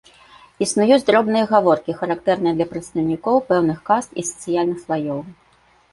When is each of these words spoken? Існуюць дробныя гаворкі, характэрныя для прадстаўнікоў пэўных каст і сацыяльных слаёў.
Існуюць 0.65 1.05
дробныя 1.09 1.45
гаворкі, 1.51 1.95
характэрныя 2.01 2.53
для 2.61 2.67
прадстаўнікоў 2.71 3.35
пэўных 3.53 3.79
каст 3.91 4.09
і 4.23 4.29
сацыяльных 4.33 4.77
слаёў. 4.87 5.21